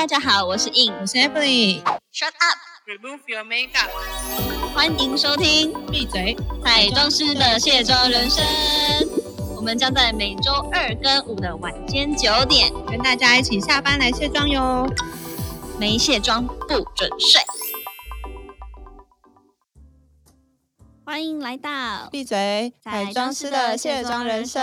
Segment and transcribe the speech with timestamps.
[0.00, 1.82] 大家好，我是 In，我是 Emily。
[2.10, 3.90] Shut up，Remove your makeup。
[4.72, 6.34] 欢迎收听闭嘴！
[6.64, 8.42] 彩妆师的卸妆人生。
[9.54, 14.86] 我们将在每周二跟五的晚间九点，跟大家一起下班来卸妆哟。
[15.78, 17.42] 没卸妆不准睡。
[21.04, 22.72] 欢迎来到闭嘴！
[22.82, 24.62] 彩妆师的卸妆人生，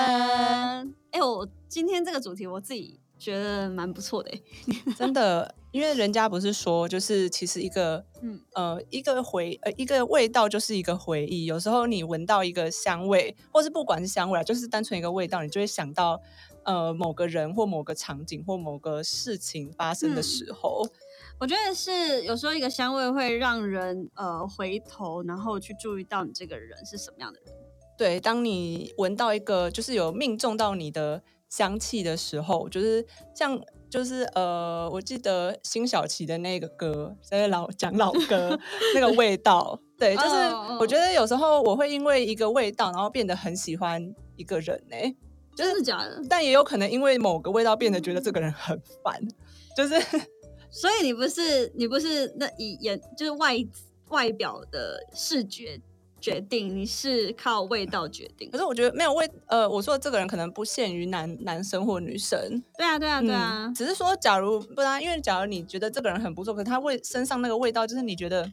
[1.11, 4.43] 哎、我今天这个主题我自己觉得蛮不错的、欸。
[4.97, 11.45] 真的，因为人家不是说，就是其实一个，嗯呃，一个回呃一个味道就是一个回忆。
[11.45, 16.21] 有时候你闻到一个香味，或是不管是香味啊，就是单纯一个味道，你就会想到
[16.63, 20.87] 呃某个人或某个场景或某个事情发生的嗯时候。
[21.39, 27.53] 我觉得是有时候一个香味会让人呃回头，然后去注意到你这个人是什么样的人。
[27.95, 38.59] 对，当你闻到一个就是有命中到你的香气的时候，就是像就是呃，我记得辛晓琪的那个歌，在老讲老歌
[38.93, 44.95] 那个味道，对，就是哦我觉得有时候我会因为一个味道，然后变得很喜欢一个人呢、
[45.55, 46.21] 真的假的？
[46.29, 49.21] 但也有可能因为某个味道变得觉得这个人很烦，
[49.75, 49.95] 就是
[50.69, 53.55] 所以你不是你不是那以眼就是外
[54.09, 55.79] 外表的视觉
[56.27, 58.57] 决定，你是靠味道决定可。
[58.57, 63.73] 是我觉得没有味，呃，我说的这个人可能不限于男男生或女生，对啊，对啊，对啊嗯，。
[63.73, 68.51] 只是说，假如不然，因为假如你觉得这个人很不错，可是他味身上那个味道，就是你觉得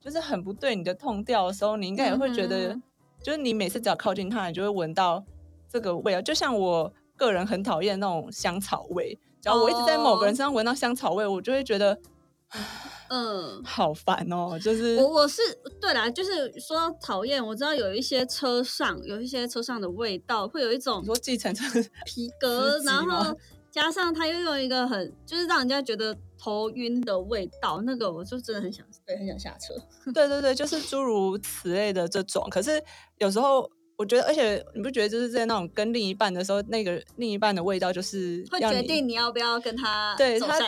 [0.00, 2.82] 就是很不对你的痛调的时候，你应该也会觉得，嗯
[3.22, 5.22] 就是你每次只要靠近他，你就会闻到
[5.68, 6.22] 这个味道。
[6.22, 11.98] 就像我个人很讨厌那种香草味，只要我一直在某个人身上闻到香草味，我就会觉得
[13.08, 14.58] 嗯， 好烦哦。
[14.58, 15.40] 就是我我是
[15.80, 21.64] 对啦，就是说讨厌，我知道有一些车上有一些车上的味道，会有一种你说计程车
[22.04, 23.36] 皮革，然后
[23.70, 29.74] 加上它又用一个很就是让人家觉得头晕的味道，那个我就真的很想对很想下车。
[30.12, 32.46] 对对对，就是诸如此类的这种。
[32.50, 32.82] 可是
[33.18, 40.58] 有时候我觉得，而且你不觉得就是在那种跟另一半的时候，那个另一半的味道就是会决定你要不要跟他对他。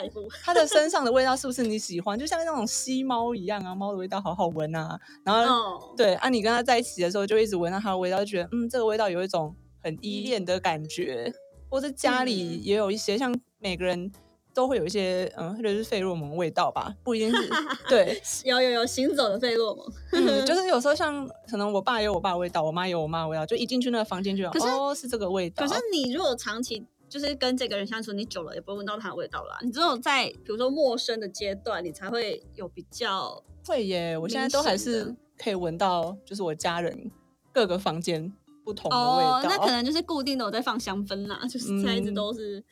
[0.44, 2.18] 他的身上的味道是不是你喜欢？
[2.18, 5.00] 就像那种吸猫一样啊，猫的味道好好闻啊。
[5.24, 11.32] 然后、哦，对啊，你跟他在一起的时候，就一直闻到他的味道，就觉得嗯，这个味道有一种很依依恋的感觉。
[11.70, 14.12] 或者家里嗯也有一些，像每个人
[14.54, 17.48] 都会有一些嗯，或者是费洛蒙味道吧，不一定是
[17.88, 18.20] 对。
[18.44, 19.86] 有有有行走的费洛蒙。
[20.12, 25.66] 嗯， 就是有时候像可能我爸有我爸的味道，我妈有我妈的味道，就一进去那个房间就可是哦是这个味道。
[25.66, 29.58] 可是你如果长期就是跟这个人相处，你久了也不会闻到他的味道啦。
[29.62, 37.10] 你只有在比如说陌生的阶段，你才会有比较会耶，我现在都还是可以闻到，就是我家人
[37.52, 38.32] 各个房间
[38.64, 39.38] 不同的味道。
[39.38, 42.64] 哦，那可能就是固定的我在放香氛啦，就是现在一直嗯都是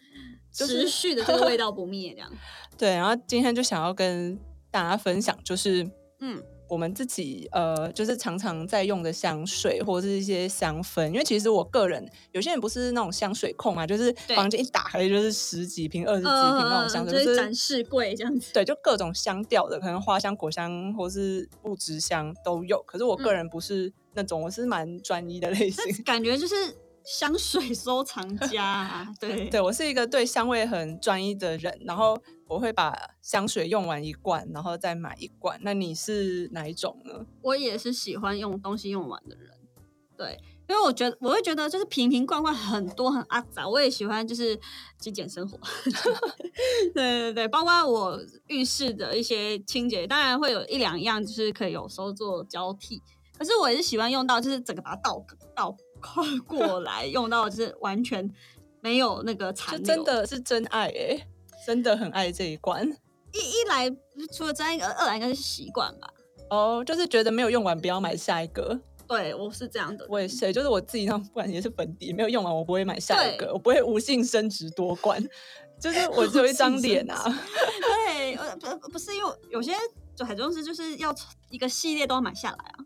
[0.52, 2.30] 持续的这个味道不灭这样。
[2.76, 4.38] 对，然后今天就想要跟
[4.70, 5.88] 大家分享，就是
[6.20, 18.52] 嗯，我们自己呃，就是常常在用的香水或者是一些香氛，因为其实我个人有些人不是那种香水控嘛，就是房间一打开就是十几瓶、二十几瓶那种香水，就就是是展示柜这样子。
[18.54, 22.82] 对，就各种香调的，可能花香、果香或是木质香都有。
[22.86, 26.02] 可是我个嗯人不是那种，我是蛮专一的类型。
[26.04, 26.54] 感觉就是
[27.04, 32.16] 香水收藏家啊，对对我是一个对香味很专一的人，然后
[32.46, 35.58] 我会把香水用完一罐，然后再买一罐。
[35.62, 37.26] 那你是哪一种呢？
[37.42, 39.50] 我也是喜欢用东西用完的人，
[40.16, 40.38] 对，
[40.68, 44.58] 因为我觉得我会觉得就是瓶瓶罐罐很多很阿杂，我也喜欢就是
[44.98, 45.58] 极简生活，
[46.94, 53.00] 对对对，包括我浴室的一些清洁，当然会有一两样就是可以有时候做交替，
[53.38, 55.24] 可是我也是喜欢用到就是整个把它倒
[55.56, 56.24] 倒过
[56.58, 58.28] 过来，用到就是完全
[58.80, 61.26] 没有那个残留，真的是真爱哎、
[61.66, 62.86] 真的很爱这一罐
[63.32, 63.88] 一一来
[64.32, 66.08] 除了这一个，二来应该是习惯吧。
[66.50, 68.80] 哦，就是觉得没有用完不要买下一个。
[69.06, 70.06] 对，我是这样的。
[70.08, 75.20] 我也是，就是我自己那种，不管也是粉底没有用完，我不会买下一个，我不会无性生殖多罐。
[75.80, 77.24] 就是我只有一张脸啊，
[77.80, 79.72] 对，呃，不不是因为有些
[80.14, 81.14] 就海中师就是要
[81.48, 82.76] 一个系列都要买下来啊。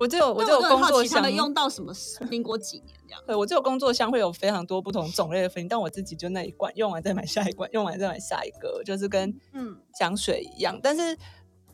[0.00, 3.22] 我只有我但只有工作箱，们用到什么时民国几年这样。
[3.28, 10.80] 对我只有工作箱会有非常多不同种类的粉，但我自己就那一罐，用完再买下一罐，用完再买下一个，就是跟嗯香水一样。
[10.82, 11.14] 但是，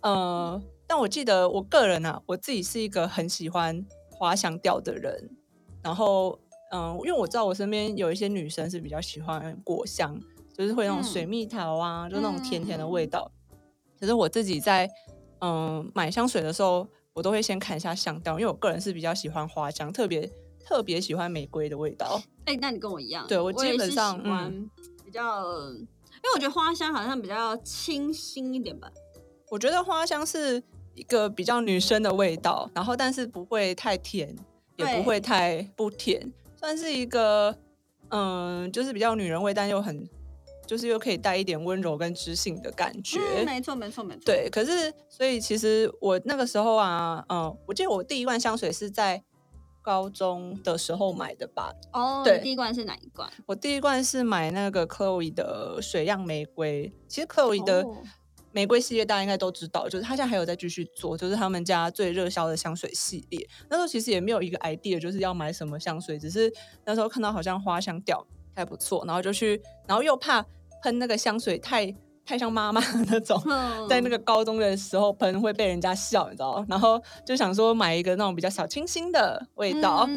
[0.00, 5.30] 呃，但我记得我个人啊，我自己是一个很喜欢花香调的人。
[5.80, 6.36] 然后，
[6.72, 10.20] 嗯、因为我知道我身边有一些女生是比较喜欢果香，
[10.52, 13.30] 就是会那种嗯水蜜桃啊，就那种甜甜的嗯味道。
[14.00, 14.90] 可是我自己在
[15.40, 20.30] 嗯买香水的时候，我都会先看一下香调，因为我个人是比较喜欢花香，特别
[20.62, 22.20] 特别喜欢玫瑰的味道。
[22.44, 24.70] 哎、那你跟我一样，对我基本上喜欢
[25.02, 25.42] 比较
[25.72, 28.90] 因为我觉得花香好像比较清新一点吧。
[29.50, 30.62] 我觉得花香是
[30.94, 34.36] 一个比较女生的味道，然后但是不会太甜，
[34.76, 37.56] 也不会太不甜，算是一个
[38.10, 40.06] 嗯，就是比较女人味，但又很
[40.66, 43.18] 就是又可以带一点温柔跟知性的感觉。
[43.44, 44.22] 没错，没错，没错。
[44.24, 49.22] 对，可是所以其实我那个时候啊，嗯，我记得我第一罐香水是在
[49.80, 51.72] 高中的时候买的吧？
[51.92, 53.30] 哦，对，第一罐是哪一罐？
[53.46, 56.92] 我第一罐是买那个 Chloe 的水漾玫瑰。
[57.08, 57.84] 其实 Chloe 的。
[58.52, 63.46] 玫瑰系列大家应该都知道，就是他现在还有在继续做，就是他们家最热销的香水系列。
[63.68, 66.50] 那时候其实也没有一个 idea，就是要买什么香水，只是
[66.86, 70.42] 那时候看到好像花香调还不错，然后就去，然后又怕
[70.86, 71.92] 喷那个香水太
[72.24, 73.42] 太像妈妈那种，
[73.88, 80.08] 在那个高中的时候喷会被人家笑，你知道然后就想说买一个那种比较小清新的味道。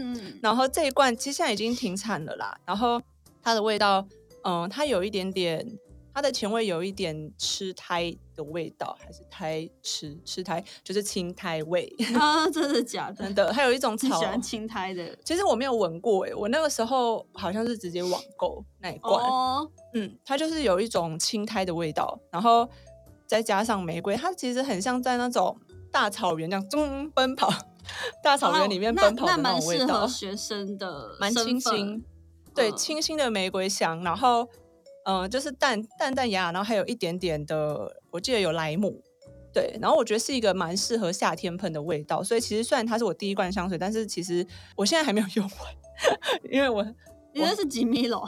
[0.44, 2.56] 然后这一罐其实现在已经停产了啦。
[2.68, 3.02] 然后
[3.42, 4.06] 它的味道，
[4.44, 5.66] 嗯，它有一点点。
[6.14, 12.50] 它的前味有一点吃胎的味道，还是胎吃吃胎，就是青苔味 啊！
[12.50, 13.24] 真的假的？
[13.24, 15.18] 真的，还有一种草喜欢青苔的。
[15.24, 19.24] 其实我没有闻过哎，我那个时候好像是直接网购那一罐。
[19.24, 22.68] 哦，嗯，它就是有一种青苔的味道，然后
[23.26, 25.58] 再加上玫瑰，它其实很像在那种
[25.92, 27.50] 大草原这样中奔跑，
[28.24, 29.86] 大草原里面奔跑的那种味道。
[29.86, 32.04] 蛮适合学生的，蛮清新，
[32.54, 34.50] 对，清新的玫瑰香，然后。
[35.06, 39.02] 嗯，就是淡淡淡雅，然后还有一点点的，我记得有莱姆，
[39.54, 42.22] 对，然后我觉得是一个蛮适合夏天喷的味道。
[42.24, 45.60] 所以其实虽然它是我第一罐香水，但是其实我现在还没有用完，
[46.52, 46.84] 因为我
[47.34, 48.22] 你那是几米了？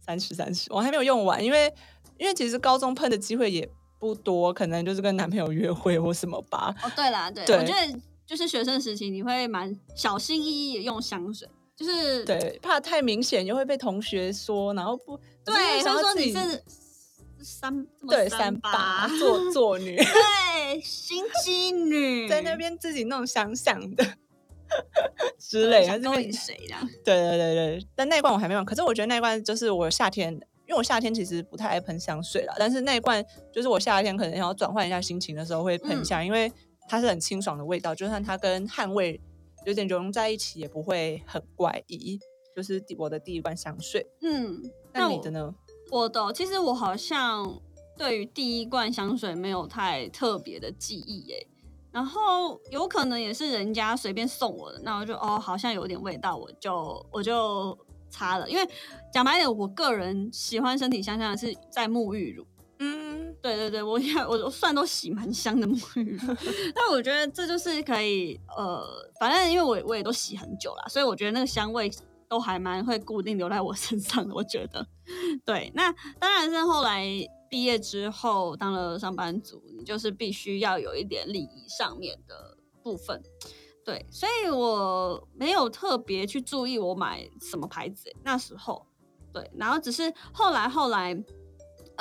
[0.00, 1.72] 三十三十，我还没有用完，因为
[2.18, 3.68] 因为其实高中喷的机会也
[3.98, 6.74] 不多，可能就是跟男朋友约会或什么吧。
[6.82, 11.48] 哦，对啦，对，我觉得就是学生时期你会蛮小心翼翼的用香水。
[11.76, 16.62] 就是对，怕太明显又会被同学说，然后不对，他说你是
[17.42, 24.04] 三对三八做 作女， 对心机女， 在那边自己弄想想的。
[25.38, 26.74] 之类，还是勾引谁的？
[27.04, 33.22] 对对对对，但那一罐我还没用，可是我觉得那一罐就是我夏天，因为我夏天其实不太爱喷香水了，但是那一罐
[33.52, 36.50] 就是我夏天可能想要转换一下心情的时候会喷一下，因为
[36.88, 39.20] 它是很清爽的味道，就算它跟汗味。
[39.64, 42.18] 有点融在一起也不会很怪异，
[42.54, 44.06] 就是我的第一罐香水。
[44.20, 44.62] 嗯，
[44.92, 45.54] 那你的呢？
[45.90, 47.60] 我的其实我好像
[47.96, 51.46] 对于第一罐香水没有太特别的记忆耶。
[51.92, 58.48] 然后有可能也是人家随便送我的，那我就哦好像有点味道，我就我就擦了。
[58.48, 58.66] 因为
[59.12, 62.46] 讲白点，我个人喜欢身体香香的是在沐浴乳。
[62.84, 66.34] 嗯，对对对，我我我算都洗蛮香的沐浴露，
[66.74, 68.84] 但我觉得这就是可以，呃，
[69.20, 71.88] 反正因为我我也都洗很久了，所以我觉得那个香味
[72.28, 74.34] 都还蛮会固定留在我身上的。
[74.34, 74.84] 我觉得，
[75.44, 77.06] 对，那当然是后来
[77.48, 83.22] 毕业之后当了上班族，你就是必须要有一点礼仪上面的部分，
[83.84, 88.84] 对，所以我没有特别去注意我买什么牌子那时候，
[89.32, 91.22] 对，然后只是后来后来。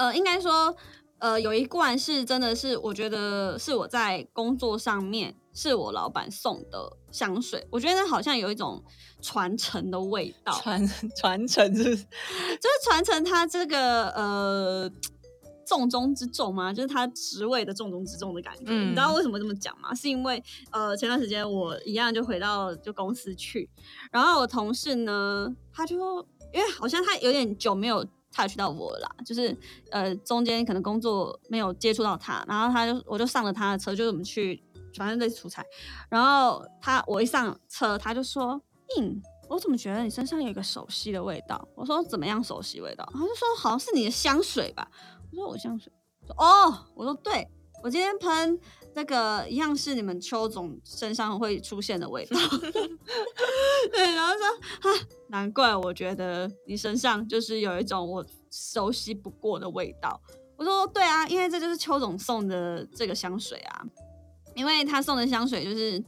[0.02, 0.76] 呃，应该说，
[1.20, 8.84] 呃，有一罐是真的是，我觉得是我在工作上面是我老板送的香水，我觉得好像有一种
[9.22, 14.92] 传承的味道，传 传承是， 就是传承他这个呃
[15.68, 16.74] 重中之重吗？
[16.74, 18.74] 就是他职位的重中之重的感觉。
[18.74, 19.94] 你知道为什么这么讲吗？
[19.94, 23.70] 是因为呃前段时间我一样就回到就公司去，
[24.12, 25.96] 然后我同事呢，他就
[26.52, 28.04] 因为好像他有点久没有。
[28.32, 29.56] Touch 到我啦，就是
[29.92, 34.64] 呃中间可能工作没有接触到他，然后他就我就上了他的车，就是我们去
[34.96, 35.64] 反正在出差，
[36.10, 38.62] 然后他我一上车他就说，
[38.98, 41.68] 嗯，我怎么觉得你身上有一个熟悉的味道？
[41.76, 43.08] 我说怎么样熟悉味道？
[43.14, 44.90] 他就说好像是你的香水吧？
[45.32, 45.92] 我说我香水？
[46.38, 47.48] 哦，我说对，
[47.84, 48.60] 我今天喷。
[48.94, 52.38] 那个一样是你们邱总身上会出现的味道
[53.92, 54.46] 对，然后说
[54.92, 60.22] 啊，难怪我觉得你身上就是有一种我熟悉不过的味道。
[60.58, 63.82] 我说对啊，因为这就是邱总送的这个香水啊，
[64.56, 66.04] 因为他送的香水就是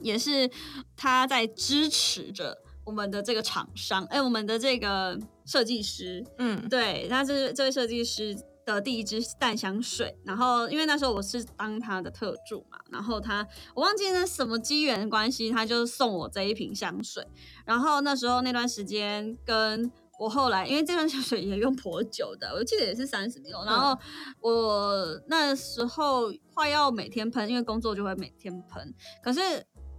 [0.00, 0.50] 也是
[0.96, 8.36] 他在支持着我们的这个厂商，哎，我们的这个设计师，嗯，对，那这这位设计师。
[8.64, 17.26] 的第一支淡香水，然后因为那时候我是当他的特助嘛，然后他我忘记那什么机缘关系，他就送我这一瓶香水。
[17.66, 23.62] 然后那时候那段时间，跟我后来因为这段香水也用颇久的，我记得也是三十六。
[23.64, 23.98] 然后
[24.40, 28.94] 我那时候快要每天喷，因为工作就会每天喷。
[29.22, 29.40] 可是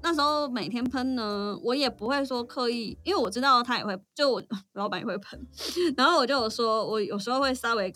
[0.01, 4.41] 那时候每天喷呢，我也不会说刻意，因为我知道他也会，就我
[4.73, 5.45] 老板也会喷。
[5.95, 7.93] 然后我就有说，我有时候会稍微。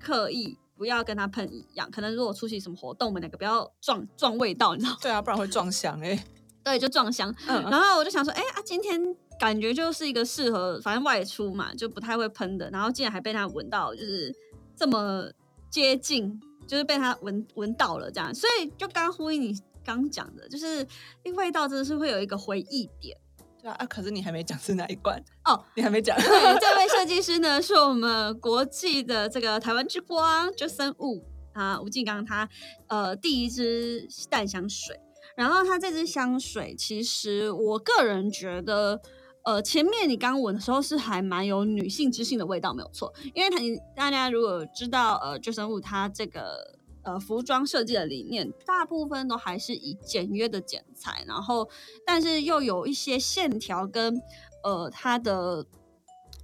[0.00, 1.90] 刻意不要跟他喷一样。
[1.90, 4.96] 可能如果出席什么活动，我们两个不要撞撞味道，你知道？
[5.02, 6.24] 对啊，不然会撞香哎。
[6.64, 7.34] 对，就撞香。
[7.46, 9.00] 嗯，然后我就想说，哎啊，今天
[9.38, 12.68] 感觉就是一个适合，反正外出嘛，就不太会喷的。
[12.70, 14.34] 然后竟然还被他闻到，就是
[14.76, 15.24] 这么
[15.70, 18.34] 接近，就是被他闻闻到了这样。
[18.34, 20.86] 所以就刚呼应你刚讲的，就是
[21.24, 23.16] 那味道真的是会有一个回忆点。
[23.62, 26.16] 对啊，可是你还没讲是哪一罐哦，你还没讲。
[26.16, 26.26] 对，
[26.60, 32.48] 这位设计师呢，是我们国际的这个台湾之光，就生物啊，吴敬刚他
[32.88, 34.98] 呃第一支淡香水。
[35.36, 39.00] 然后它这支香水，其实我个人觉得，
[39.44, 43.10] 呃，前面你刚闻的时候是还蛮有女性知性的味道，没有错。
[43.32, 43.56] 因为它，
[43.94, 46.78] 大家如果知道，呃，救生物它这个
[47.10, 51.68] 呃服装设计的理念，大部分都还是以简约的剪裁，然后
[52.06, 54.20] 但是又有一些线条跟
[54.62, 55.66] 呃它的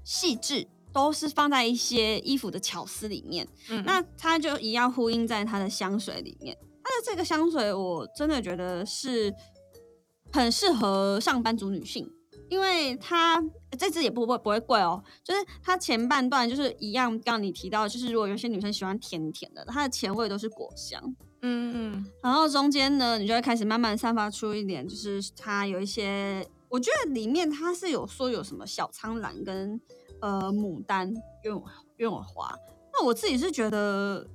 [0.04, 3.46] 细致，都是放在一些衣服的巧思里面。
[3.70, 6.56] 嗯，那它就一样呼应在它的香水里面。
[6.82, 9.34] 它的这个香水，我真的觉得是
[10.32, 12.10] 很适合上班族女性，
[12.48, 13.42] 因为它
[13.78, 15.02] 这支也不会不会贵哦。
[15.24, 21.02] 就是它前半段就是一样，刚刚你提到，就是如果有些女生喜欢甜甜的，它的前味都是果香，
[21.42, 22.06] 嗯嗯。
[22.22, 29.80] 然后中间呢，你就会开始慢慢散发出一点，就是它有一些，我觉得里面它是有说有什么小苍兰跟
[30.20, 31.12] 呃牡丹
[31.44, 31.62] 鸢
[31.98, 32.54] 鸢尾花，
[32.92, 34.26] 那我自己是觉得。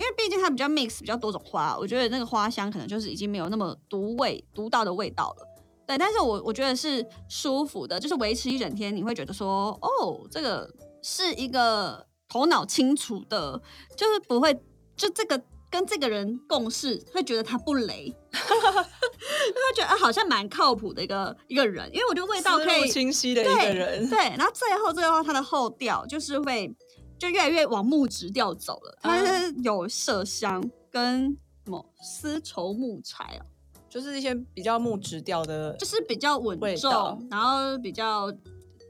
[0.00, 5.46] 因为毕竟它比较 mix 比较多种花，我觉得那个花香可能就是已经没有那么独味独到的味道了。
[5.90, 13.60] 对，但是我我觉得是舒服的，就是维持一整天，你会觉得说，哦，这个是一个头脑清楚的，
[13.96, 14.54] 就是不会
[14.96, 21.90] 就这个跟这个人共事，会觉得他不雷， 会觉得好像蛮靠谱的一个一个人。
[21.92, 26.72] 因为我觉得味道可以清晰的一个人，对，然后最后最后他的后调就是会。
[27.18, 29.18] 就越来越往木质调走了，它
[29.62, 30.58] 有麝香
[30.90, 33.44] 跟什么丝绸木材哦，
[33.90, 38.32] 就是一些比较木质调的，就是比较稳重，然后比较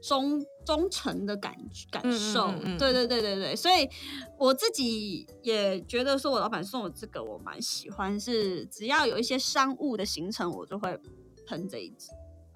[0.03, 1.55] 忠忠诚的感
[1.89, 2.51] 感受。
[2.77, 3.89] 对对对对对，所以
[4.37, 10.95] 我自己也觉得说，我老板送我这个我蛮喜欢，是只要有一些商务的行程，我就会
[11.47, 12.07] 喷这一支。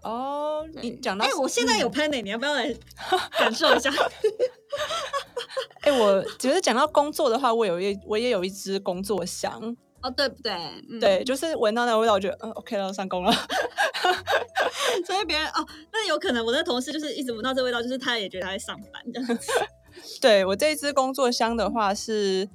[0.03, 2.71] 哦，你讲到，哎，我现在有喷呢，你要不要来
[3.39, 3.89] 感受一下？
[5.81, 9.75] 哎，我觉得讲到工作的话，我有一我也有一支工作香
[10.05, 10.53] 哦，对不对？
[10.99, 13.33] 对，就是闻到那个味道，我觉得嗯，OK 了，上工了。
[15.03, 19.51] 所以别人哦，那有可能我的同事就是一直闻到这味道，就是他也觉得他在上班这样子。
[20.21, 22.47] 对我这一支工作箱的话是，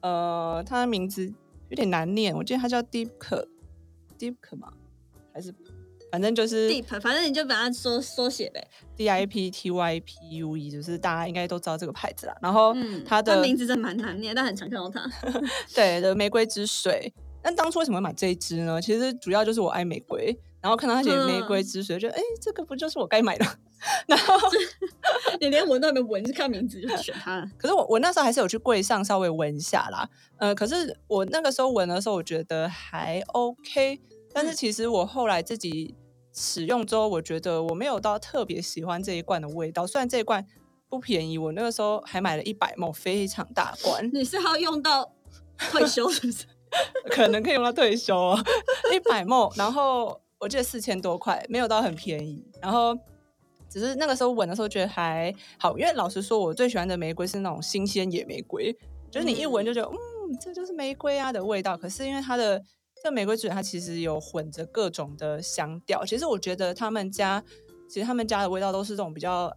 [0.00, 1.32] 呃，它的名字
[1.68, 4.72] 有点难念，我记得它叫 Deep，Deep 吗？
[5.32, 5.54] 还是？
[6.10, 12.34] 反正就是 deep，反正你就把它缩缩写呗，D I P T Y P U E，就是大家应该都知道这个牌子啦。
[12.40, 12.74] 然后
[13.04, 15.08] 它的名字真蛮难念，但很常看到它。
[15.74, 17.12] 对的，玫瑰之水。
[17.40, 18.80] 但当初为什么买这一支呢？
[18.82, 23.46] 其实主要就是我爱玫瑰，然后看到它写玫瑰之水，觉得哎，这个不就是我该买的？
[24.08, 24.34] 然后
[25.40, 27.46] 你连闻都没闻，就看名字就选它了。
[27.56, 30.08] 可是我我那时候还是有去柜上稍微闻一下啦。
[30.38, 34.00] 呃，可是我那个时候闻的时候，我觉得还 OK。
[34.32, 35.94] 但是其实我后来自己
[36.32, 39.86] 使用之后，我觉得我没有到特别喜欢这一罐的味道。
[39.86, 40.46] 虽然这一罐
[40.88, 44.08] 不便宜，我那个时候还买了一百毛，非常大罐。
[44.12, 45.12] 你是要用到
[45.70, 46.44] 退休是不是？
[47.10, 48.38] 可能可以用到退休哦，
[48.94, 52.44] 一百毛，然后我记得四千多块，没有到很便宜。
[52.60, 52.94] 然后
[53.70, 58.70] 只是那个时候闻的时候觉得还好，因为老实说，我最喜欢的玫瑰是那种新鲜野玫瑰，
[59.10, 61.76] 就是你一闻就觉得，嗯，这就是玫瑰啊的味道。
[61.76, 62.62] 可是因为它的
[63.02, 67.42] 这玫瑰水它其实有混着各种的香调，其实我觉得他们家，
[67.88, 69.54] 其实他们家的味道都是这种比较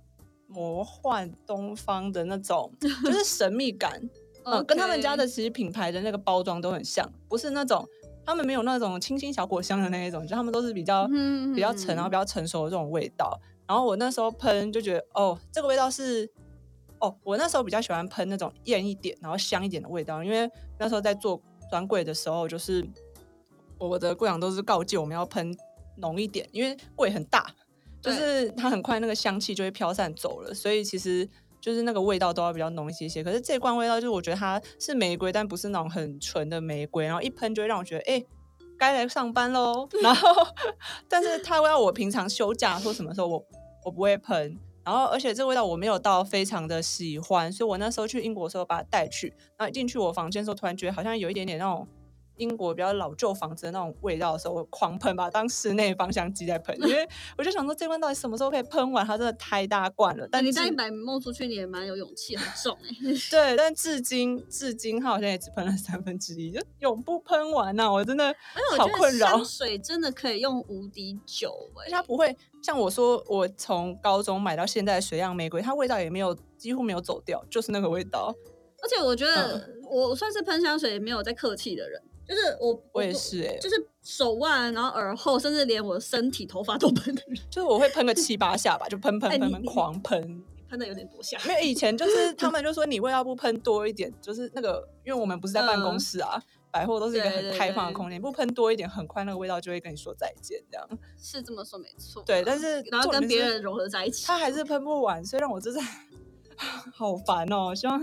[0.48, 4.02] 魔幻东方的那种， 就是神秘感，
[4.44, 7.88] 嗯，跟他们家的其实品牌的那个包装都很像，不是那种
[8.26, 11.08] 他们没有那种清新小果香的那一种，就他们都是比较
[11.56, 13.40] 比较沉然后比较成熟的这种味道。
[13.68, 16.30] 然后我那时候喷就觉得，哦，这个味道是，
[17.00, 22.88] 哦，我那时候比较喜欢喷那种艳一点然后香一点的味道，因为那时候在做专柜的时候就是。
[23.82, 25.56] 我的柜长都是告诫我们要喷
[25.98, 27.46] 浓一点，因为味很大，
[28.02, 31.28] 就是它很快那个香气就会飘散走了，所以其实
[31.60, 33.24] 就是那个味道都要比较浓一些些。
[33.24, 38.24] 可是这罐味道就是我觉得它是玫瑰，但不是那种很纯的玫瑰，然后一喷就会让我觉得哎，
[38.78, 39.88] 该来上班喽。
[40.02, 40.48] 然后，
[41.10, 43.46] 但是它要我平常休假或什么时候我
[43.86, 51.88] 我不会喷，然后而且这味道我没有到非常的喜欢，所以我那时候去英国的时候把它带去，然后一进去我房间的时候突然觉得好像有一点点那种。
[52.42, 57.08] 英国比较老旧房子的那种味道的时候，我狂喷，把它当室内芳香剂在喷，因为
[57.38, 59.06] 我就想说这罐到底什么时候可以喷完？
[59.06, 60.28] 它真的太大罐了。
[60.32, 62.90] 但你至带一百梦出去，你也蛮有勇气，很重哎、
[63.30, 68.34] 对，但至今至今它好像也只喷了 三分之一，就永不喷完呐、我真的
[68.78, 69.46] 好困扰香。
[69.46, 78.34] 水真的可以用无敌久哎、而且它不会像我说，我从高中买到现在的水漾玫瑰，它味道也没有几乎没有走掉，就是那个味道。
[78.84, 90.44] 而且我觉得嗯我算是喷香水没有在客气的人，就是我我也，是哎、就是手腕，然后耳后，甚至连我的身体头发都喷的人，就是我会喷个七八下吧，就喷 喷喷喷，狂喷。
[90.70, 91.38] 喷的有点多下。
[91.46, 100.88] 因为以前就是他们就说你味道不喷多一点，就是那个，因为我们不是在办公嗯室啊，百货都是一个很开放的空间，不喷多一点，很快那个味道就会跟你说再见，这样。
[101.18, 104.26] 是这么说没错，对，但是然后跟别人融合在一起。
[104.26, 105.82] 他还是喷不完，所以让我真的
[106.96, 107.76] 好烦哦。
[107.76, 108.00] 希望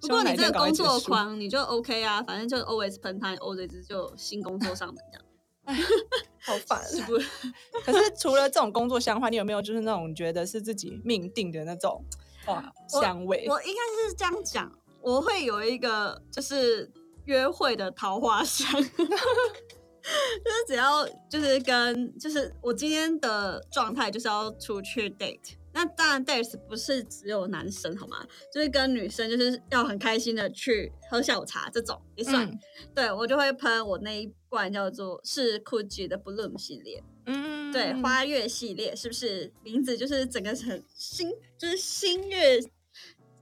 [0.00, 5.78] 不过你这个工作，狂，你就 OK 啊，反正就 always 喷他，always 就新工作上门这样，
[6.40, 6.82] 好烦。
[6.86, 7.28] 是不是？
[7.84, 12.02] 可是除了这种工作香的话，你有没有就是那种觉得是自己命定的那种
[12.46, 13.46] 哇香味？
[13.48, 16.90] 我应该是这样讲，我会有一个就是
[17.26, 25.59] 约会的桃花香， 就是只要就是跟就是我今天的状态就是要出去 date。
[25.72, 28.26] 那当然，date 不是只有男生好吗？
[28.52, 32.44] 就是跟女生，就是要很开心的去喝下午茶，这种也算。
[32.46, 32.58] 嗯
[32.94, 42.58] 对我就会喷我那一罐叫做是 Gucci 的 Bloom 系列，嗯对，花月系列是不是名字就是整个很新，就是新月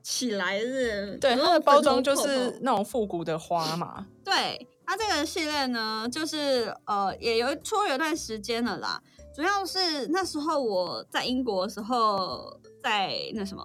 [0.02, 4.06] 起来日，对它的包粉装就是那种复古的花嘛。
[4.22, 9.02] 对它这个系列呢，就是呃也有出有一段时间了啦，
[9.38, 13.64] 主要是那时候我在英国的时候，在那什么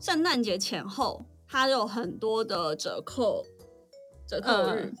[0.00, 3.44] 圣诞节前后，它有很多的折扣
[4.24, 4.92] 折扣日。
[4.94, 4.96] 嗯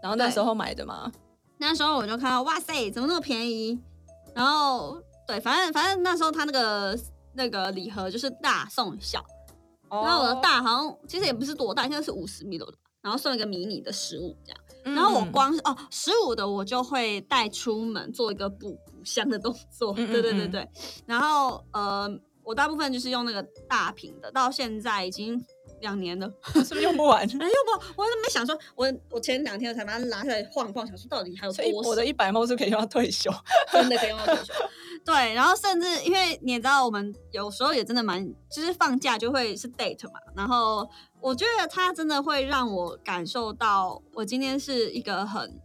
[0.00, 1.10] 然后那时候买的嘛，
[1.56, 3.76] 那时候我就看到，哇塞，怎么那么便宜？
[4.34, 6.96] 然后对，反正反正那时候他那个
[7.32, 9.24] 那个礼盒就是大送小，
[9.88, 12.66] 然后我的哦，大好像其实也不是多大，现在是五十米的，
[13.00, 14.60] 然后送一个迷你的十五这样。
[14.84, 20.68] 嗯然后我光是哦十五的我就会带出门做一个补补香的动作，嗯嗯对对对嗯对。
[21.06, 22.08] 然后呃，
[22.42, 25.42] 我大部分就是用那个大瓶的，到现在已经
[25.80, 26.30] 两年了。
[26.54, 27.22] 是不是用不完？
[27.24, 33.30] 哎，用不，我都没想说，我我前两天才把它拿下来晃晃，想说到底还有多少我的一百毛是可以用到退休。
[33.72, 34.52] 真的可以用到退休。
[35.04, 40.18] 对，然后甚至因为你也知道，我们有时候也真的蛮，就是放假就会是 date 嘛。
[40.34, 40.88] 然后
[41.20, 45.60] 我觉得它真的会让我感受到，我今天是一个很，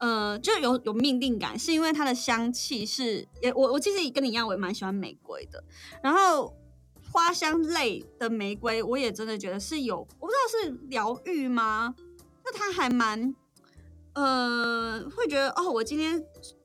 [0.00, 5.62] 呃，就有有命定感，是因为它的香气是，也我我其实跟你一样，我也蛮喜欢玫瑰的。
[6.02, 6.54] 然后
[7.12, 11.94] 花香类的玫瑰，我也真的觉得是有，我不知道是疗愈吗？
[12.44, 13.34] 那它还蛮。
[14.12, 16.20] 呃，会觉得哦，我今天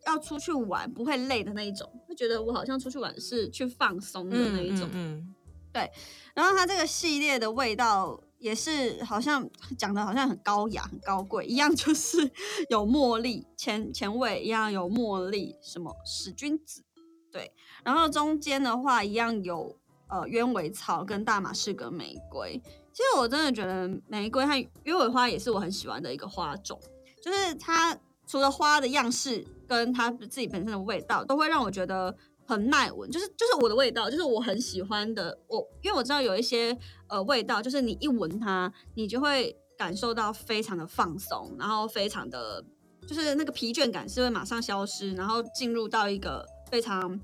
[0.08, 4.90] 要出去玩不会累的那一种，会觉得我好像出去玩是去放松的那一种。
[4.92, 5.32] 嗯，
[5.72, 5.90] 对
[6.34, 12.32] 然后它这个系列的味道也是好像讲的好像很高雅、很高贵一样，就是
[12.70, 16.84] 有茉莉前前卫一样有茉莉，什么使君子，
[17.32, 17.52] 对，
[17.84, 19.76] 然后中间的话一样有
[20.10, 22.62] 呃鸢尾草跟大马士革玫瑰。
[22.94, 24.54] 其实我真的觉得玫瑰和
[24.84, 26.80] 鸢尾花也是我很喜欢的一个花种，
[27.24, 35.38] 就是它除了花的样式跟它自己本身的味道，都会让我觉得很耐闻，就是就是我的味道，就是我很喜欢的。
[35.48, 36.78] 我因为我知道有一些
[37.08, 42.64] 呃味道，就是你一闻它，你就会感受到非常的放松，然后非常的
[43.08, 47.20] 就是那个疲倦感是会马上消失，然后进入到一个非常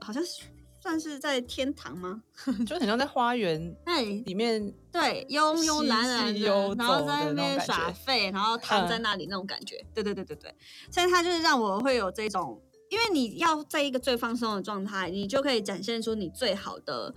[0.00, 0.42] 好像是
[0.80, 2.22] 算是在天堂吗？
[2.66, 9.76] 就很像在花园那里面，对，慵慵懒懒然后在那边耍废，然后躺在嗯那里那种感觉。
[9.94, 10.54] 对对对对对，
[10.90, 12.60] 所以它就是让我会有这种，
[12.92, 17.14] 因为你要在一个最放松的状态，你就可以展现出你最好的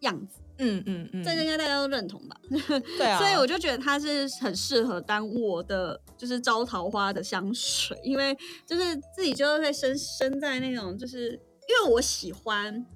[0.00, 0.40] 样子。
[0.56, 2.34] 嗯嗯嗯，这个应该大家都认同吧？
[2.96, 8.34] 对啊，所以我就觉得它是很适合当我的就是招桃花的香水，因为
[8.66, 12.86] 就是自己就会身身在那种，就是因为我喜欢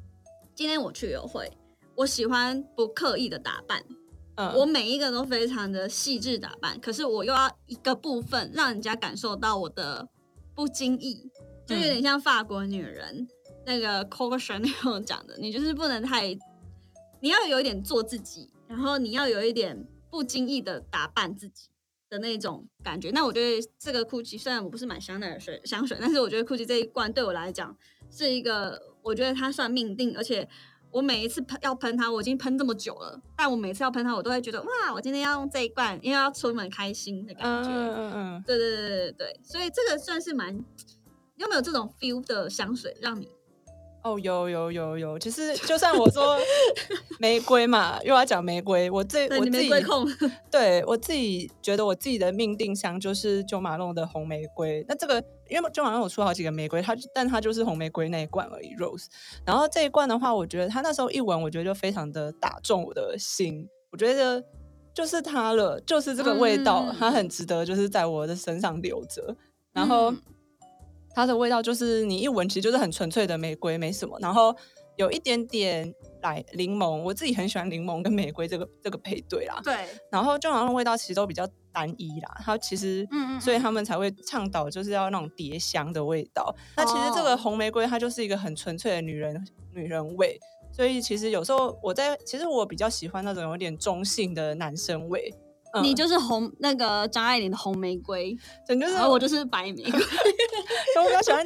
[0.54, 1.52] 今天我去约会，
[1.96, 3.84] 我喜欢不刻意的打扮，
[4.36, 10.08] 嗯我每一个都非常的细致打扮，可是我又要一个部分让人家感受到我的
[10.54, 11.30] 不经意，
[11.66, 13.26] 就有点像法国女人、
[13.66, 16.28] 那个 Coco Chanel 讲的，你就是不能太，
[17.20, 21.68] 你要有一点做自己，然后你要有一点不经意的打扮自己
[22.08, 23.10] 的那种感觉。
[23.10, 27.76] 那我觉得这个 GUCCI 虽然我不是买香奈儿水香水，但是我觉得 GUCCI 这一罐对我来讲
[28.10, 30.48] 是一个，我觉得它算命定，而且
[30.92, 37.68] 我每一次喷要喷它，我已经喷这么久了，但我每次要喷它，我都会觉得哇，我今天要用这一罐，因为要出门开心的感觉。
[37.70, 40.64] 嗯嗯嗯，对对对对对，所以这个算是蛮
[41.36, 43.28] 有没有这种 feel 的香水，让你
[44.02, 46.38] 哦，有有有有，其实就算我说
[47.18, 49.70] 玫瑰嘛，又要讲玫瑰，我这对你我自己
[50.48, 54.84] 对我自己觉得我自己的命定香就是九马龙的红玫瑰。
[54.88, 59.06] 那这个因为九马龙有出好几个玫瑰，它但它就是红玫瑰那一罐而已，rose。
[59.44, 64.40] 然后这一罐的话，我觉得它那时候一闻，我觉得就非常的打中我的心，我觉得
[64.94, 69.36] 就是它了，就是这个味道，嗯它很值得就是在我的身上留着。
[69.72, 70.22] 然后嗯
[71.16, 74.18] 它的味道就是你一闻，其实就是很纯粹的玫瑰，没什么。
[74.20, 74.54] 然后
[74.96, 79.58] 有一点点来柠檬，我自己很喜欢柠檬跟玫瑰这个这个配对啦。
[79.64, 79.74] 对，
[80.10, 86.54] 然后就好像味道其实都比较单一啦，它其实，嗯嗯所以他们才会倡导就是要那种叠香的味道。
[86.76, 90.38] 那其实这个哦红玫瑰它就是一个很纯粹的女人女人味，
[90.70, 95.34] 所以其实有时候我在其实我比较喜欢那种有点中性的男生味。
[95.74, 99.92] 嗯你就是红那个张爱玲的红玫瑰， 整就是我就是白玫瑰，
[101.02, 101.44] 我比较喜欢，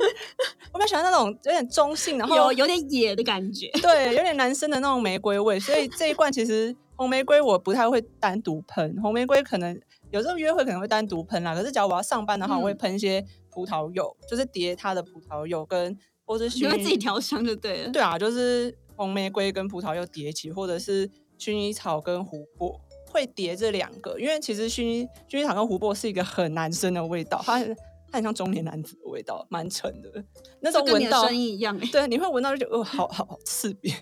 [0.73, 3.69] 我比较喜欢那种有点中性，然后有有点野的感觉。
[3.83, 9.79] 对，有点男生的那种玫瑰味，所以这一罐其实红玫瑰我不太会单独喷，红玫瑰可能
[10.11, 17.91] 有时候约会可能会单独喷啦，可是假如我要上班的话，我会嗯喷一些葡萄柚，就是叠它的葡萄柚跟或是你薰衣会自己调香就对了。
[17.91, 22.81] 对啊，就是红玫瑰跟葡萄柚叠起，或者是薰衣草跟琥珀。
[23.11, 27.77] 会叠这两个，因为其实薰衣薰衣草跟琥珀是一个很男生的味道，它很
[28.11, 30.25] 它很像中年男子的味道，蛮沉的。
[30.61, 33.93] 那种闻到声音一样哎、对，你会闻到就觉得哦，好好好刺鼻。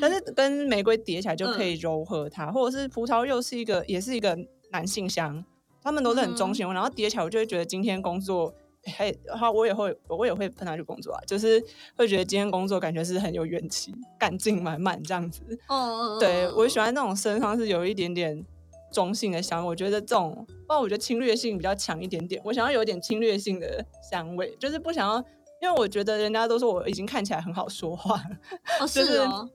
[0.00, 4.38] 但是跟玫瑰叠起来就可以柔和它，或者是葡萄柚是一个，也是一个
[4.70, 5.44] 男性香，
[5.82, 8.54] 他们都是很中性，然后叠起来我就会觉得今天工作，
[8.84, 11.60] 哎、嘿然后我也会我也会喷它去工作啊，就是
[11.96, 15.42] 会觉得今天工作感觉是很有元气，干劲满满这样子。
[15.68, 18.44] 哦，对我喜欢那种身上是有一点点
[18.90, 22.40] 中性的香味，我觉得这种，不然我觉得侵略性比较强一点点。
[22.44, 25.16] 我想要有点侵略性的香味，就是不想要，
[25.60, 28.36] 因为我觉得人家都说我已经看起来很好说话了，
[28.80, 29.48] 哦 就是是哦。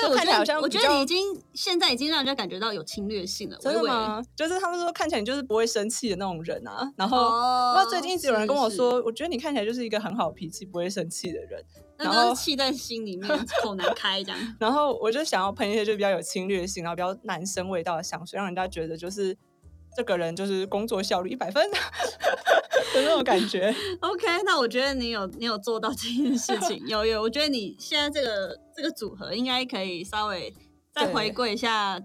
[0.00, 1.18] 但我觉得，我觉得你已经
[1.54, 3.56] 现在已经让人家感觉到有侵略性了。
[3.58, 3.82] 真的？
[3.82, 4.22] 吗？
[4.36, 6.90] 就是他们说看起来你就是不会生气的那种人啊。
[6.96, 11.62] 然后，哦那、最近一直有人跟我是说，我觉得你看起来就是一个很好脾气、不会生气的人。
[11.98, 13.28] 那然后气在心里面，
[13.62, 14.38] 口难开这样。
[14.60, 19.36] 然后我就想要喷一些就比较有侵略性，然后比较男生味道的香水，让人家觉得就是
[19.98, 21.76] 这个人就是工作效率一百分的
[22.94, 23.74] 那种感觉。
[23.98, 30.54] OK，那我觉得你有你有做到这件事情，有有，我觉得你现在这个这个组合应该可以稍微
[30.94, 32.00] 再回归一下呃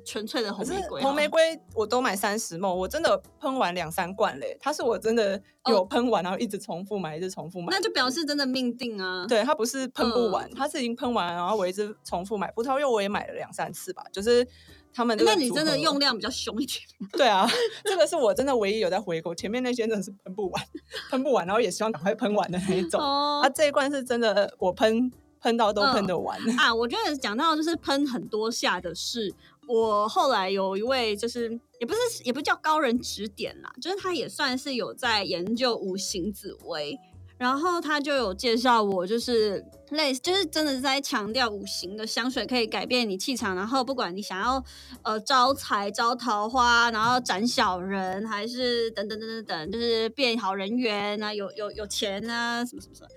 [0.00, 1.02] 纯粹的红玫瑰。
[1.02, 4.56] 红玫，瑰我都买三十梦，我真的喷完两三罐嘞。
[4.60, 7.68] 它是我真的有喷完，然后一直重复买，一直重复买。
[7.70, 9.26] 那就表示真的命定啊。
[9.28, 12.50] 对，它不是喷不完，嗯它是已经喷完，然后我一直重复买。
[12.52, 14.46] 葡萄柚我也买了两三次吧，就是
[14.92, 16.78] 他们这个那你真的用量比较凶一点。
[17.12, 17.48] 对啊，
[17.84, 20.62] 这个是我真的唯一有在回购，前面那些真的是喷不完，
[21.10, 23.00] 喷不完，然后也希望赶快喷完的那一种。
[23.00, 26.38] 哦啊，这一罐是真的我喷喷到都喷嗯得完。
[26.58, 29.34] 啊，我觉得讲到就是喷很多下的是，
[29.66, 31.48] 我后来有一位就是
[31.80, 36.98] 也不是也不叫高人指点啦，就是他也算是有在研究五行紫薇，
[37.38, 44.62] 然后他就有介绍我就是类似就是真的是在强调五行的香水可以改变你气场，然后不管你想要
[45.02, 53.08] 呃招财招桃花，然后斩小人，还是等等等等等，就是变好人缘啊，有有有钱啊，什么什么什么，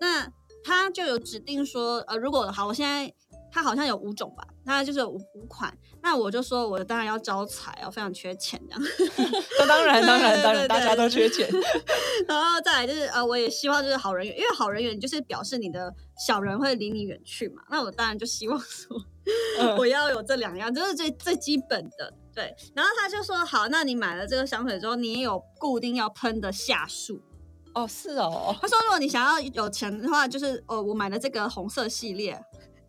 [0.00, 0.32] 那。
[0.62, 3.10] 他就有指定说，呃，如果好，我现在
[3.52, 8.80] 他好像有五种吧，它就是五五款，那我就说我当然要招财哦，非常缺钱这样，
[9.58, 11.48] 那 当然，当然，对当然，大家都缺钱。
[12.28, 15.92] 然后再来就是呃，我也希望就是好人缘，因为好人缘就是表示你的
[16.26, 18.96] 小人会离你远去嘛，那我当然就希望说
[19.58, 22.12] 嗯我要有这两样，这是最最基本的。
[22.32, 27.20] 对，然后他就说好，那你买了这个香水之后，你也有固定要喷的下数。
[27.74, 32.40] 哦，是哦，他说，如果你想要有钱的话，就是哦，我买了这个红色系列，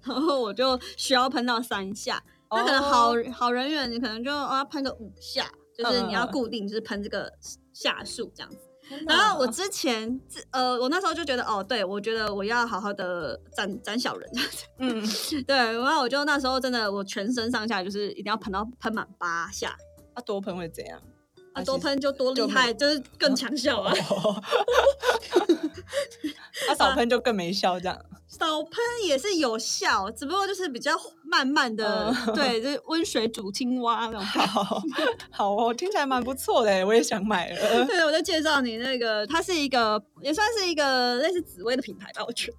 [0.04, 2.24] 然后我就需要喷到三下。
[2.50, 7.32] 那可能好、哦好人缘，你可能就哦要喷个五下，就是你要固定就是喷这个
[7.74, 8.58] 下数这样子。
[8.90, 10.20] 天然后我之前
[10.52, 14.30] 呃，我那时候就觉得哦，对我觉得我要好好的斩斩小人，
[14.80, 15.02] 嗯，
[15.48, 19.78] 对，然后我就那时候真的我全身上下就是一定要喷到喷满八下，
[20.14, 21.02] 啊，多喷会怎样？
[21.54, 23.94] 啊多喷就多厉害，就是更强效啊。
[26.69, 28.00] 哦，他少喷就更没效，这样。
[28.28, 28.71] 少喷
[29.06, 30.93] 也是有效，只不过就是比较
[31.26, 34.21] 慢慢的，嗯对，就是温水煮青蛙那种。
[34.21, 34.82] 好
[35.30, 37.86] 好哦，听起来蛮不错的，我也想买了。
[37.86, 42.58] 对，我在介绍你那个，它是一个也算是一个类似紫薇的品牌吧，我觉得。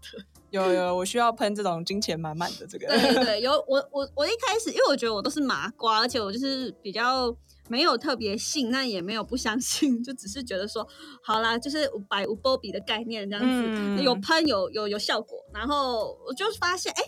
[0.53, 2.87] 有有，我需要喷这种金钱满满的这个。
[2.87, 7.35] 对对对， 有我我我一开始，因为我觉得我都是麻瓜，而且我就是比较
[7.69, 10.87] 没有特别信，那也没有不相信，就只是觉得说，
[11.23, 17.03] 好啦，就是百无波比的概念这样子，嗯有喷有有有效果，然后我就发现，哎、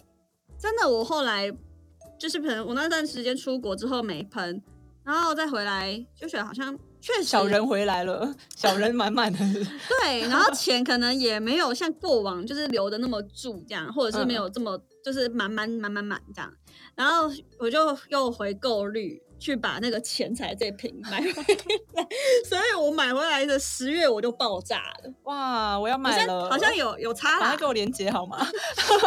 [0.59, 1.51] 真的，我后来
[2.19, 4.63] 就是可能我那段时间出国之后没喷，
[5.05, 7.25] 然后再回来就觉得好像确实。
[7.25, 9.39] 小人回来了， 小人满满的。
[9.39, 16.51] 对，然后钱可能也没有像过往就是留的那么住这样，或者是没有这么就是满满满满满这样，
[16.97, 22.07] 然后我就又回购率去把那个钱财这瓶买回来，
[22.49, 28.39] 所以我买回来的十月我就爆炸了，哇，我要买了，好像有有差给，我连接好吗？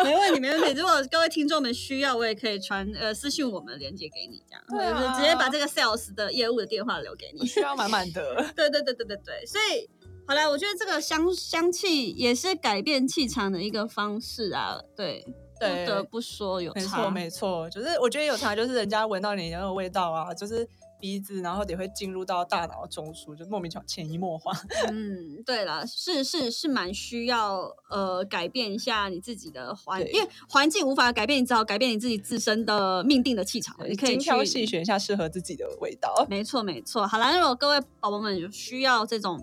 [0.04, 0.80] 没问题没问题。
[0.80, 7.48] 如果各位听众们需要，我也可以传呃私信我们连接给你，这样，对直接把这个 sales 的业务的电话留给你。
[7.48, 8.36] 需要满满的。
[8.56, 9.90] 对对对对对对，所以
[10.28, 14.78] 好了，我觉得这个香香气也是改变气场的一个方式啊。
[14.96, 15.26] 对，
[15.60, 17.04] 对不得不说有没差。
[17.04, 20.68] 错，没错，就是我觉得有差，就是人家闻到你那个味道啊，就是
[21.00, 24.52] 鼻子，然后也会进入到大脑中枢，就莫名其妙潜移默化。
[24.90, 33.76] 嗯，对了，是是是蛮需要呃改变一下你自己的环，对因为环境无法改变，你只好改变你自己自身的命定的气场。
[33.88, 36.26] 你可以精挑去细选一下适合自己的味道。
[36.30, 37.06] 没错，没错。
[37.08, 39.40] 好啦，如果各位宝宝们有需要这种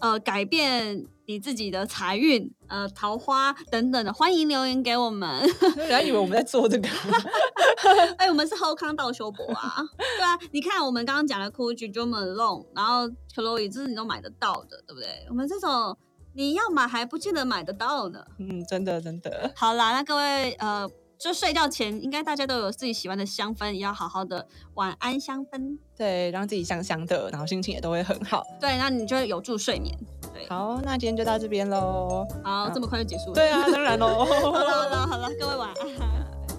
[0.00, 5.40] 呃改变你自己的财运、呃桃花等等的，欢迎留言给我们。
[5.76, 6.88] 人家以为我们在做这个，
[8.18, 15.26] 哎、我们是后康道修博啊，对啊，你看我们刚刚讲的 Gucci、Jo Malone，然后 Chloe，这是你都买得到的，对不对？
[15.28, 15.96] 我们这种
[16.34, 18.24] 你要买还不见得买得到呢。
[18.38, 25.76] 嗯，真的真的，好啦，那各位呃，就睡觉前应该大家都有自己喜欢的香氛，也要好好的晚安香氛。
[25.96, 28.44] 对，让自己香香的，然后心情也都会很好。
[28.60, 29.92] 对，那你就会有助睡眠。
[30.32, 32.24] 对，好，那今天就到这边喽。
[32.44, 33.34] 好，这么快就结束了。
[33.34, 34.24] 对啊，当然喽。
[34.24, 36.28] 好了好了好了，各位晚安。